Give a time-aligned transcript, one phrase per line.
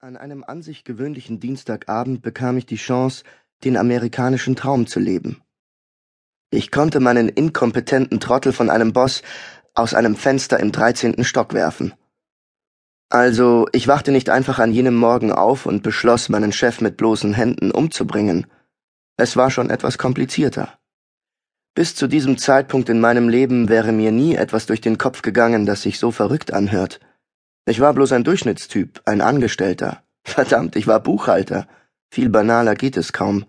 [0.00, 3.24] An einem an sich gewöhnlichen Dienstagabend bekam ich die Chance,
[3.64, 5.42] den amerikanischen Traum zu leben.
[6.50, 9.22] Ich konnte meinen inkompetenten Trottel von einem Boss
[9.74, 11.94] aus einem Fenster im dreizehnten Stock werfen.
[13.08, 17.34] Also, ich wachte nicht einfach an jenem Morgen auf und beschloss, meinen Chef mit bloßen
[17.34, 18.46] Händen umzubringen.
[19.16, 20.78] Es war schon etwas komplizierter.
[21.74, 25.66] Bis zu diesem Zeitpunkt in meinem Leben wäre mir nie etwas durch den Kopf gegangen,
[25.66, 27.00] das sich so verrückt anhört.
[27.68, 30.02] Ich war bloß ein Durchschnittstyp, ein Angestellter.
[30.24, 31.68] Verdammt, ich war Buchhalter.
[32.10, 33.44] Viel banaler geht es kaum.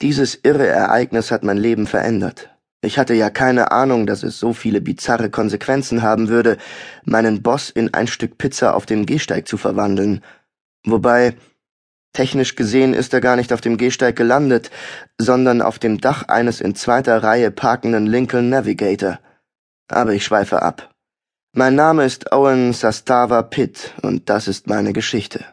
[0.00, 2.56] Dieses irre Ereignis hat mein Leben verändert.
[2.80, 6.58] Ich hatte ja keine Ahnung, dass es so viele bizarre Konsequenzen haben würde,
[7.04, 10.22] meinen Boss in ein Stück Pizza auf dem Gehsteig zu verwandeln.
[10.86, 11.34] Wobei,
[12.12, 14.70] technisch gesehen ist er gar nicht auf dem Gehsteig gelandet,
[15.20, 19.18] sondern auf dem Dach eines in zweiter Reihe parkenden Lincoln Navigator.
[19.88, 20.94] Aber ich schweife ab.
[21.60, 25.44] Mein Name ist Owen Sastava Pitt und das ist meine Geschichte.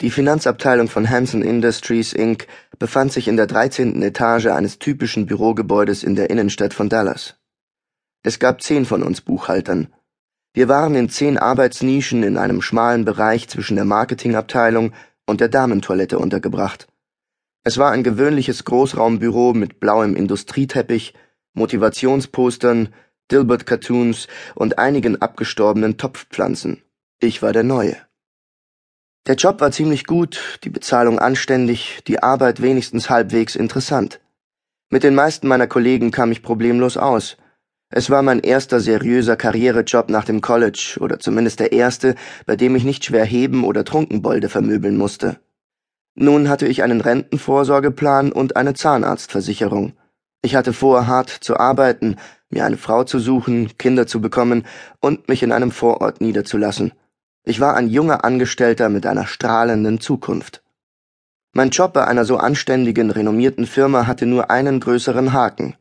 [0.00, 2.46] Die Finanzabteilung von Hanson Industries Inc.
[2.78, 4.00] befand sich in der 13.
[4.00, 7.34] Etage eines typischen Bürogebäudes in der Innenstadt von Dallas.
[8.22, 9.92] Es gab zehn von uns Buchhaltern.
[10.54, 14.92] Wir waren in zehn Arbeitsnischen in einem schmalen Bereich zwischen der Marketingabteilung
[15.26, 16.86] und der Damentoilette untergebracht.
[17.64, 21.12] Es war ein gewöhnliches Großraumbüro mit blauem Industrieteppich,
[21.54, 22.90] Motivationspostern,
[23.30, 26.82] Dilbert-Cartoons und einigen abgestorbenen Topfpflanzen.
[27.20, 27.96] Ich war der Neue.
[29.26, 34.20] Der Job war ziemlich gut, die Bezahlung anständig, die Arbeit wenigstens halbwegs interessant.
[34.88, 37.36] Mit den meisten meiner Kollegen kam ich problemlos aus.
[37.88, 42.14] Es war mein erster seriöser Karrierejob nach dem College, oder zumindest der erste,
[42.46, 45.40] bei dem ich nicht schwer heben oder Trunkenbolde vermöbeln musste.
[46.14, 49.92] Nun hatte ich einen Rentenvorsorgeplan und eine Zahnarztversicherung.
[50.42, 52.16] Ich hatte vor, hart zu arbeiten,
[52.50, 54.64] mir eine Frau zu suchen, Kinder zu bekommen
[55.00, 56.92] und mich in einem Vorort niederzulassen.
[57.44, 60.62] Ich war ein junger Angestellter mit einer strahlenden Zukunft.
[61.52, 65.74] Mein Job bei einer so anständigen, renommierten Firma hatte nur einen größeren Haken.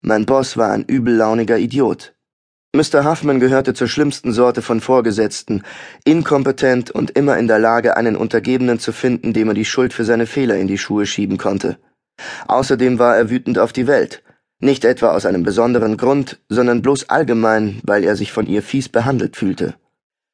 [0.00, 2.14] Mein Boss war ein übellauniger Idiot.
[2.74, 3.04] Mr.
[3.04, 5.62] Huffman gehörte zur schlimmsten Sorte von Vorgesetzten,
[6.04, 10.04] inkompetent und immer in der Lage, einen Untergebenen zu finden, dem er die Schuld für
[10.04, 11.78] seine Fehler in die Schuhe schieben konnte.
[12.48, 14.22] Außerdem war er wütend auf die Welt.
[14.58, 18.88] Nicht etwa aus einem besonderen Grund, sondern bloß allgemein, weil er sich von ihr fies
[18.88, 19.74] behandelt fühlte.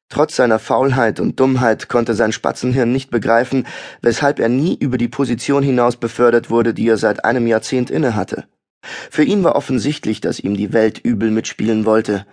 [0.09, 3.67] Trotz seiner Faulheit und Dummheit konnte sein Spatzenhirn nicht begreifen,
[4.01, 8.45] weshalb er nie über die Position hinaus befördert wurde, die er seit einem Jahrzehnt innehatte.
[8.81, 12.25] Für ihn war offensichtlich, dass ihm die Welt übel mitspielen wollte.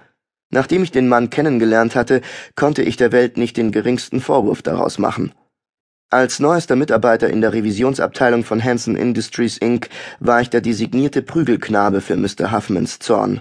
[0.50, 2.22] Nachdem ich den Mann kennengelernt hatte,
[2.54, 5.32] konnte ich der Welt nicht den geringsten Vorwurf daraus machen.
[6.10, 9.88] Als neuester Mitarbeiter in der Revisionsabteilung von Hanson Industries Inc.
[10.20, 12.52] war ich der designierte Prügelknabe für Mr.
[12.52, 13.40] Huffmans Zorn.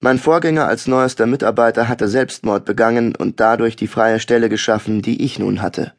[0.00, 5.24] Mein Vorgänger als neuester Mitarbeiter hatte Selbstmord begangen und dadurch die freie Stelle geschaffen, die
[5.24, 5.94] ich nun hatte.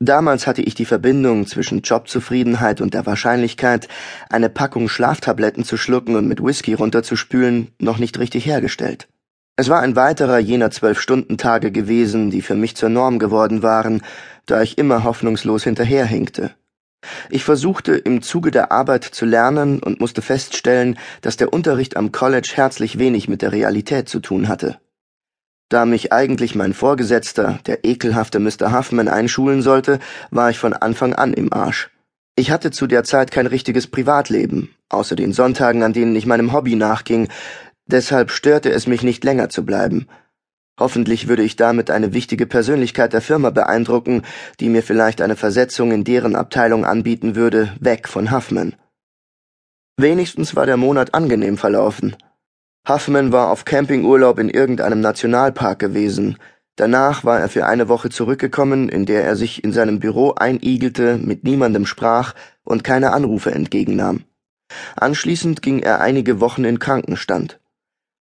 [0.00, 3.86] Damals hatte ich die Verbindung zwischen Jobzufriedenheit und der Wahrscheinlichkeit,
[4.30, 9.06] eine Packung Schlaftabletten zu schlucken und mit Whisky runterzuspülen, noch nicht richtig hergestellt.
[9.60, 14.00] Es war ein weiterer jener Zwölf-Stunden-Tage gewesen, die für mich zur Norm geworden waren,
[14.46, 16.52] da ich immer hoffnungslos hinterherhinkte.
[17.28, 22.10] Ich versuchte im Zuge der Arbeit zu lernen und musste feststellen, dass der Unterricht am
[22.10, 24.78] College herzlich wenig mit der Realität zu tun hatte.
[25.68, 28.72] Da mich eigentlich mein Vorgesetzter, der ekelhafte Mr.
[28.72, 29.98] Huffman, einschulen sollte,
[30.30, 31.90] war ich von Anfang an im Arsch.
[32.34, 36.54] Ich hatte zu der Zeit kein richtiges Privatleben, außer den Sonntagen, an denen ich meinem
[36.54, 37.28] Hobby nachging,
[37.90, 40.06] Deshalb störte es mich nicht länger zu bleiben.
[40.78, 44.22] Hoffentlich würde ich damit eine wichtige Persönlichkeit der Firma beeindrucken,
[44.60, 48.74] die mir vielleicht eine Versetzung in deren Abteilung anbieten würde, weg von Huffman.
[49.96, 52.16] Wenigstens war der Monat angenehm verlaufen.
[52.88, 56.38] Huffman war auf Campingurlaub in irgendeinem Nationalpark gewesen.
[56.76, 61.18] Danach war er für eine Woche zurückgekommen, in der er sich in seinem Büro einigelte,
[61.18, 64.22] mit niemandem sprach und keine Anrufe entgegennahm.
[64.94, 67.60] Anschließend ging er einige Wochen in Krankenstand.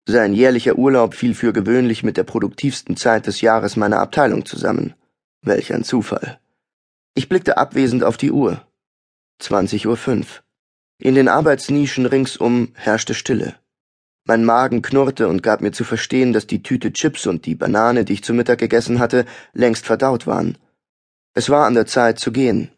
[0.08, 4.96] Sein jährlicher Urlaub fiel für gewöhnlich mit der produktivsten Zeit des Jahres meiner Abteilung zusammen.
[5.44, 6.40] Welch ein Zufall.
[7.14, 8.66] Ich blickte abwesend auf die Uhr.
[9.42, 10.26] 20.05 Uhr.
[11.00, 13.56] In den Arbeitsnischen ringsum herrschte Stille.
[14.26, 18.06] Mein Magen knurrte und gab mir zu verstehen, dass die Tüte Chips und die Banane,
[18.06, 20.58] die ich zu Mittag gegessen hatte, längst verdaut waren.
[21.34, 22.70] Es war an der Zeit zu gehen.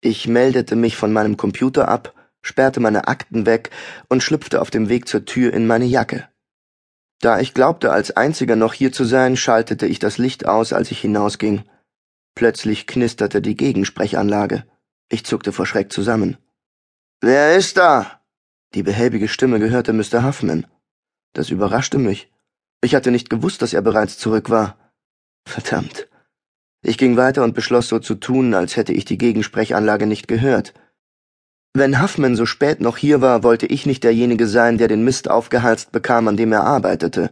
[0.00, 3.70] Ich meldete mich von meinem Computer ab, sperrte meine Akten weg
[4.08, 6.28] und schlüpfte auf dem Weg zur Tür in meine Jacke.
[7.20, 10.90] Da ich glaubte, als einziger noch hier zu sein, schaltete ich das Licht aus, als
[10.90, 11.64] ich hinausging.
[12.34, 14.64] Plötzlich knisterte die Gegensprechanlage.
[15.08, 16.36] Ich zuckte vor Schreck zusammen.
[17.20, 18.20] Wer ist da?
[18.74, 20.22] Die behäbige Stimme gehörte Mr.
[20.22, 20.66] Huffman.
[21.32, 22.30] Das überraschte mich.
[22.82, 24.76] Ich hatte nicht gewusst, dass er bereits zurück war.
[25.46, 26.08] Verdammt,
[26.82, 30.74] Ich ging weiter und beschloss so zu tun, als hätte ich die Gegensprechanlage nicht gehört.
[31.78, 35.28] Wenn Huffman so spät noch hier war, wollte ich nicht derjenige sein, der den Mist
[35.28, 37.30] aufgehalst bekam, an dem er arbeitete.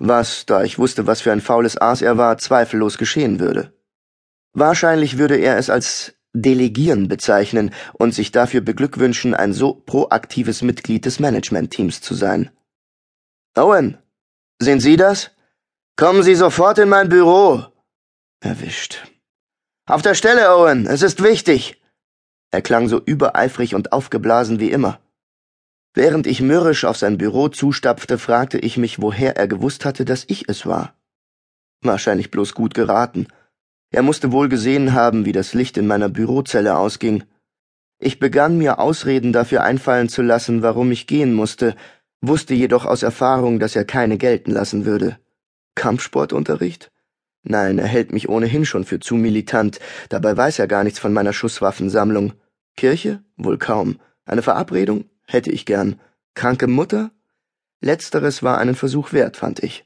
[0.00, 3.72] Was, da ich wusste, was für ein faules Aas er war, zweifellos geschehen würde.
[4.54, 11.04] Wahrscheinlich würde er es als Delegieren bezeichnen und sich dafür beglückwünschen, ein so proaktives Mitglied
[11.04, 12.50] des Managementteams zu sein.
[13.54, 13.98] Owen,
[14.58, 15.30] sehen Sie das?
[15.94, 17.64] Kommen Sie sofort in mein Büro.
[18.40, 19.06] Erwischt.
[19.86, 21.80] Auf der Stelle, Owen, es ist wichtig.
[22.50, 25.00] Er klang so übereifrig und aufgeblasen wie immer.
[25.94, 30.24] Während ich mürrisch auf sein Büro zustapfte, fragte ich mich, woher er gewusst hatte, dass
[30.28, 30.94] ich es war.
[31.80, 33.28] Wahrscheinlich bloß gut geraten.
[33.90, 37.24] Er musste wohl gesehen haben, wie das Licht in meiner Bürozelle ausging.
[37.98, 41.74] Ich begann mir Ausreden dafür einfallen zu lassen, warum ich gehen musste,
[42.20, 45.18] wusste jedoch aus Erfahrung, dass er keine gelten lassen würde.
[45.76, 46.90] Kampfsportunterricht?
[47.48, 49.78] Nein, er hält mich ohnehin schon für zu militant,
[50.08, 52.32] dabei weiß er gar nichts von meiner Schusswaffensammlung.
[52.76, 53.22] Kirche?
[53.36, 54.00] Wohl kaum.
[54.24, 55.04] Eine Verabredung?
[55.26, 56.00] Hätte ich gern.
[56.34, 57.12] Kranke Mutter?
[57.80, 59.84] Letzteres war einen Versuch wert, fand ich.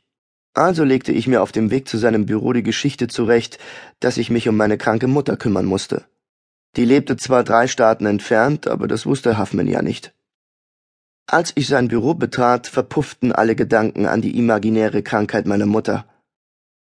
[0.55, 3.59] Also legte ich mir auf dem Weg zu seinem Büro die Geschichte zurecht,
[4.01, 6.07] dass ich mich um meine kranke Mutter kümmern musste.
[6.77, 10.15] Die lebte zwar drei Staaten entfernt, aber das wusste Huffman ja nicht.
[11.27, 16.07] Als ich sein Büro betrat, verpufften alle Gedanken an die imaginäre Krankheit meiner Mutter.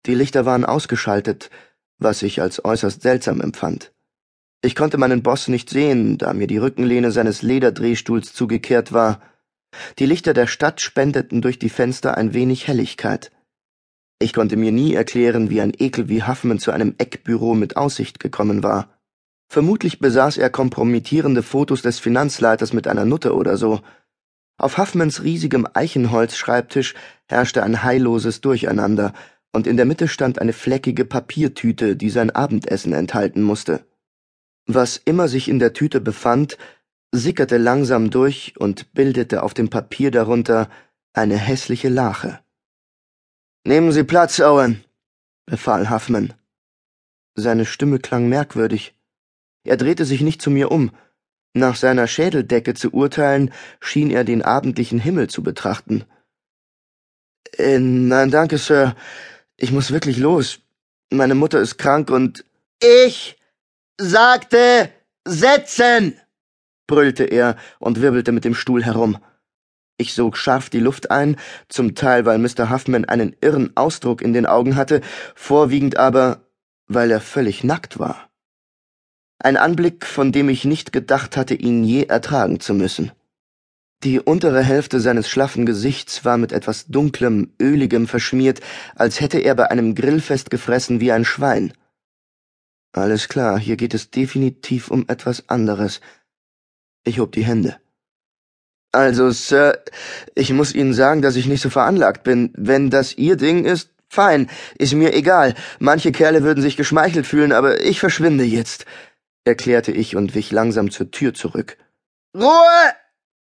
[0.06, 1.50] Die Lichter waren ausgeschaltet,
[1.98, 3.92] was ich als äußerst seltsam empfand.
[4.62, 9.22] Ich konnte meinen Boss nicht sehen, da mir die Rückenlehne seines Lederdrehstuhls zugekehrt war.
[10.00, 13.32] Die Lichter der Stadt spendeten durch die Fenster ein wenig Helligkeit.
[14.20, 18.20] Ich konnte mir nie erklären, wie ein Ekel wie Huffman zu einem Eckbüro mit Aussicht
[18.20, 18.90] gekommen war.
[19.48, 23.82] Vermutlich besaß er kompromittierende Fotos des Finanzleiters mit einer Nutte oder so.
[24.58, 26.96] Auf Huffmans riesigem Eichenholzschreibtisch
[27.28, 29.14] herrschte ein heilloses Durcheinander,
[29.56, 33.86] und in der Mitte stand eine fleckige Papiertüte, die sein Abendessen enthalten musste.
[34.68, 36.58] Was immer sich in der Tüte befand,
[37.12, 40.70] sickerte langsam durch und bildete auf dem Papier darunter
[41.14, 42.40] eine hässliche Lache.
[43.64, 44.84] Nehmen Sie Platz, Owen,
[45.46, 46.34] befahl Huffman.
[47.36, 48.94] Seine Stimme klang merkwürdig.
[49.64, 50.92] Er drehte sich nicht zu mir um.
[51.54, 56.04] Nach seiner Schädeldecke zu urteilen, schien er den abendlichen Himmel zu betrachten.
[57.58, 58.96] Äh, nein, danke, Sir.
[59.58, 60.60] Ich muss wirklich los.
[61.12, 62.44] Meine Mutter ist krank und.
[62.82, 63.38] Ich
[63.98, 64.90] sagte
[65.26, 66.20] setzen!
[66.88, 69.18] brüllte er und wirbelte mit dem Stuhl herum.
[69.98, 71.38] Ich sog scharf die Luft ein,
[71.70, 72.70] zum Teil weil Mr.
[72.70, 75.02] Huffman einen irren Ausdruck in den Augen hatte,
[75.36, 76.42] vorwiegend aber,
[76.88, 78.30] weil er völlig nackt war.
[79.40, 83.12] Ein Anblick, von dem ich nicht gedacht hatte, ihn je ertragen zu müssen.
[84.04, 88.62] Die untere Hälfte seines schlaffen Gesichts war mit etwas Dunklem, Öligem verschmiert,
[88.96, 91.74] als hätte er bei einem Grillfest gefressen wie ein Schwein.
[92.92, 96.02] Alles klar, hier geht es definitiv um etwas anderes.
[97.04, 97.78] Ich hob die Hände.
[98.92, 99.84] Also, Sir,
[100.36, 102.54] ich muss Ihnen sagen, dass ich nicht so veranlagt bin.
[102.56, 105.56] Wenn das Ihr Ding ist, fein, ist mir egal.
[105.80, 108.86] Manche Kerle würden sich geschmeichelt fühlen, aber ich verschwinde jetzt,
[109.44, 111.78] erklärte ich und wich langsam zur Tür zurück.
[112.34, 112.94] Ruhe!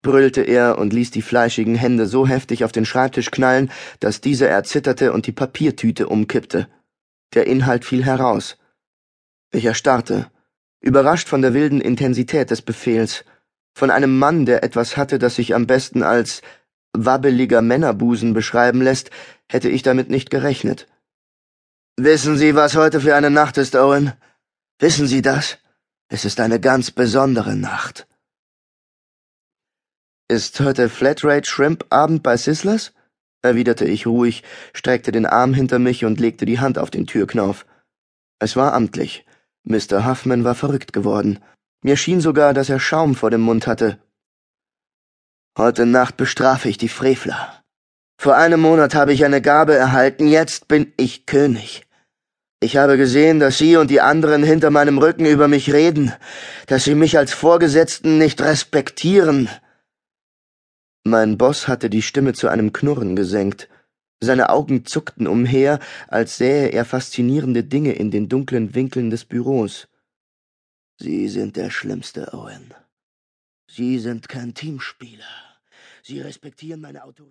[0.01, 4.49] Brüllte er und ließ die fleischigen Hände so heftig auf den Schreibtisch knallen, dass dieser
[4.49, 6.67] erzitterte und die Papiertüte umkippte.
[7.33, 8.57] Der Inhalt fiel heraus.
[9.51, 10.31] Ich erstarrte,
[10.79, 13.25] überrascht von der wilden Intensität des Befehls,
[13.73, 16.41] von einem Mann, der etwas hatte, das sich am besten als
[16.93, 19.11] wabbeliger Männerbusen beschreiben lässt,
[19.47, 20.87] hätte ich damit nicht gerechnet.
[21.97, 24.13] Wissen Sie, was heute für eine Nacht ist, Owen?
[24.79, 25.57] Wissen Sie das?
[26.09, 28.07] Es ist eine ganz besondere Nacht.
[30.31, 32.93] Ist heute Flatrate Shrimp Abend bei Sizzlers?
[33.41, 37.65] erwiderte ich ruhig, streckte den Arm hinter mich und legte die Hand auf den Türknauf.
[38.39, 39.25] Es war amtlich.
[39.65, 40.05] Mr.
[40.05, 41.39] Huffman war verrückt geworden.
[41.83, 43.99] Mir schien sogar, dass er Schaum vor dem Mund hatte.
[45.57, 47.61] Heute Nacht bestrafe ich die Frevler.
[48.17, 51.85] Vor einem Monat habe ich eine Gabe erhalten, jetzt bin ich König.
[52.61, 56.13] Ich habe gesehen, dass Sie und die anderen hinter meinem Rücken über mich reden,
[56.67, 59.49] dass Sie mich als Vorgesetzten nicht respektieren.
[61.03, 63.69] Mein Boss hatte die Stimme zu einem Knurren gesenkt.
[64.19, 69.87] Seine Augen zuckten umher, als sähe er faszinierende Dinge in den dunklen Winkeln des Büros.
[70.99, 72.75] Sie sind der Schlimmste, Owen.
[73.67, 75.25] Sie sind kein Teamspieler.
[76.03, 77.29] Sie respektieren meine Autorität.